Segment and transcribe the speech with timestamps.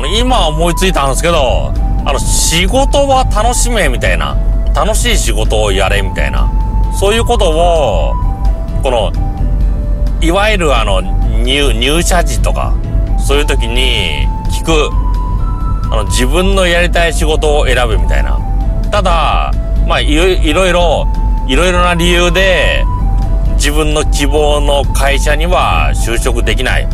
[0.00, 1.72] の、今思いついたんですけど、
[2.04, 4.36] あの、仕事は楽しめみたいな、
[4.74, 6.50] 楽しい仕事をやれみたいな、
[6.98, 8.14] そういうことを、
[8.82, 9.12] この、
[10.20, 12.74] いわゆるあの、入、入社時とか、
[13.18, 14.90] そういう時に聞く、
[15.92, 18.38] あの、自分のやりたい仕事を選ぶみたいな。
[18.90, 19.52] ただ、
[19.86, 21.06] まあ、いろいろ、
[21.46, 22.84] いろいろな理由で、
[23.54, 26.88] 自分の希望の会社には就職できない。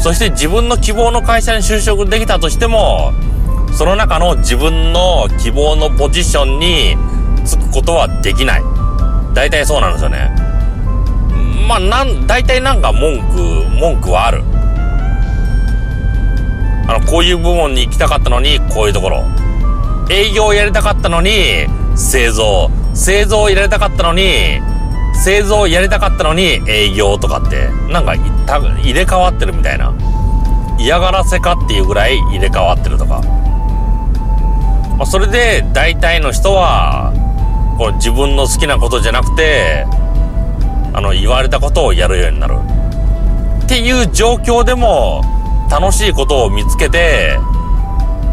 [0.00, 3.12] そして自分の希望の会社に就職できたとしても、
[3.72, 6.96] その中の自分の希望のポジションに
[7.44, 8.62] つくことはできない。
[9.34, 10.30] 大体そうなんですよね。
[11.68, 13.38] まあ、なん、大体なんか文句、
[13.78, 14.42] 文句はある。
[16.88, 19.22] あの、こういう部門に行きたかったのに、こういうところ。
[20.10, 22.70] 営業をやりたかったのに、製造。
[22.94, 24.60] 製造をやりたかったのに、
[25.18, 29.92] 製造やりたかったのに営業とかって、なんか入れ替わってるみたいな。
[30.78, 33.20] 嫌がらせかっていうぐらい入れ替わってるとか。
[34.96, 37.12] まあ、それで大体の人は、
[37.78, 39.86] この自分の好きなことじゃなくて、
[40.92, 42.56] あの、言われたことをやるようになる。
[43.64, 45.22] っていう状況でも、
[45.70, 47.38] 楽しいことを見つけて、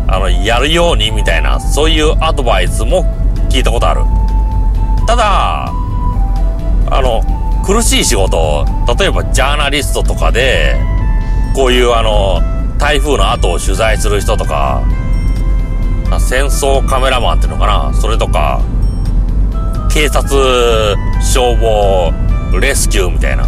[0.08, 3.04] あの、やるようにみたいな、そういうアドバイスも
[3.50, 4.02] 聞いたことある。
[5.08, 5.72] ただ、
[6.90, 7.24] あの、
[7.66, 8.66] 苦しい仕事、
[9.00, 10.76] 例えばジャーナリストとかで、
[11.56, 12.42] こういうあの、
[12.78, 14.84] 台風の後を取材する人とか、
[16.20, 18.62] 戦争カメラマンっていうのかなそれとか、
[19.90, 22.14] 警察、消防、
[22.60, 23.48] レスキューみたいな。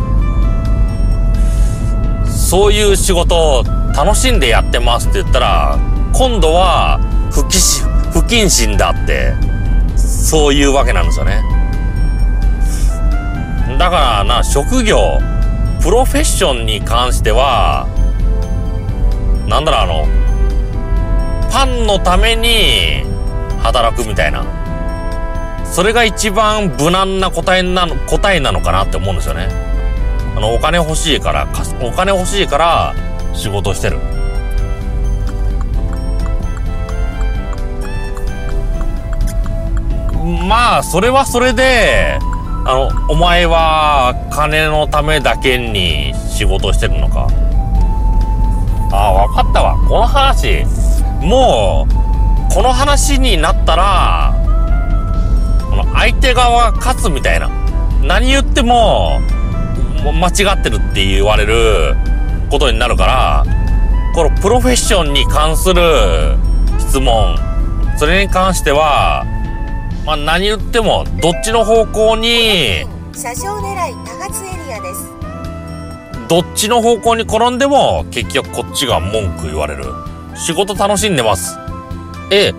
[2.25, 3.63] そういう仕事を
[3.95, 5.77] 楽しんでやってますって言ったら、
[6.13, 6.99] 今度は
[7.31, 7.41] 不
[8.21, 9.33] 謹慎だって、
[9.97, 11.56] そういうわけなんですよね。
[13.75, 15.19] だからな、職業、
[15.81, 17.87] プロフェッションに関しては、
[19.47, 23.03] なんだろう、あの、パンのために
[23.61, 24.45] 働くみたいな。
[25.65, 29.49] それが一番無難な答えなの、答えなのかなって思うんですよね。
[30.35, 31.47] あの、お金欲しいから、
[31.81, 32.95] お金欲しいから
[33.33, 33.99] 仕事してる。
[40.47, 42.19] まあ、それはそれで、
[42.65, 47.27] あの、お前は金のためだけに仕事してるのか？
[48.91, 49.75] ああ、わかったわ。
[49.87, 50.65] この話、
[51.21, 54.33] もう、この話になったら、
[55.69, 57.49] この相手側勝つみたいな。
[58.03, 59.19] 何言っても、
[60.03, 61.95] 間違ってるって言われる
[62.49, 63.45] ことになるから、
[64.15, 66.37] このプロフェッションに関する
[66.79, 67.37] 質問、
[67.97, 69.25] それに関しては、
[70.07, 75.11] まあ、何言ってもどっちの方向に車掌狙い多発エリアです。
[76.29, 79.83] どっちの方向に転んでも結局こっちが文句言われる。
[80.33, 81.57] 仕事楽しんでます。
[82.31, 82.53] え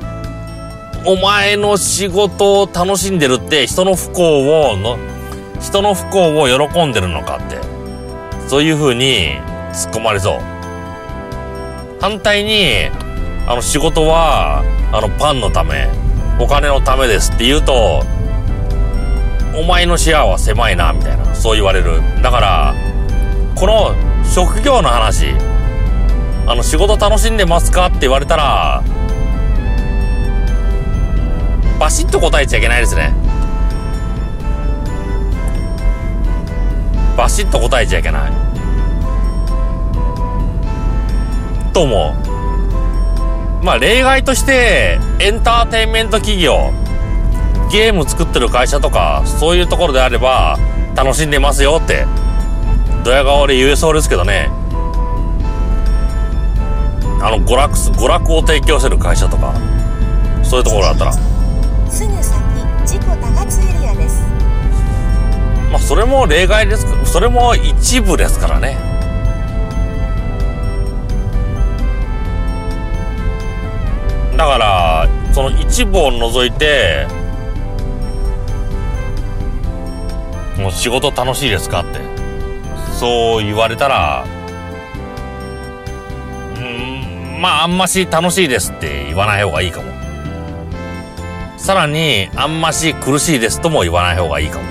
[1.07, 4.99] お前の仕事を楽しんでるって人の不幸をの
[5.59, 7.57] 人の不幸を喜んでるのかって
[8.47, 9.39] そういう風に
[9.73, 10.41] 突っ込まれそう。
[11.99, 12.91] 反対に
[13.47, 15.89] あの仕事はあのパンのため
[16.41, 18.05] お金のためですって言うと、
[19.57, 22.01] お前の視野は狭いな、みたいな、そう言われる。
[22.23, 22.75] だから、
[23.57, 23.95] この
[24.25, 25.35] 職業の話、
[26.47, 28.85] あの、仕事楽しんでますかって言われたら、
[31.81, 33.13] バシッと答えちゃいけないですね。
[37.17, 38.33] バシッと答えちゃいけない。
[41.73, 42.28] と思う。
[43.63, 46.73] まあ例外としてエンターテインメント企業
[47.71, 50.59] ゲーム作ってる会社とかそういうところであれば
[50.95, 52.07] 楽しんでますよって
[53.05, 54.51] ドヤ顔で言えそうですけどね。
[57.21, 59.53] あの娯楽娯楽を提供してる会社とか
[60.45, 61.13] そういうところだったら。
[61.13, 62.41] すぐ先
[62.87, 64.23] 事故多発エリアです。
[65.71, 68.88] まあそれも例外ですそれも一部ですからね
[75.39, 77.07] その一部を除いて
[80.59, 82.01] もう仕事楽しいですかって。
[82.99, 84.27] そう言われたら
[86.57, 89.93] うんまああんまし楽しいですって言わない方がいいかも。
[91.57, 94.65] さらにあんまし苦しいですとも言わない方がいいかも。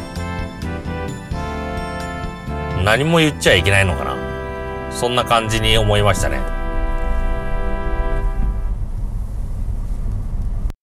[2.84, 4.92] 何も言っちゃいけないのかな。
[4.92, 6.57] そんな感じに思いましたね。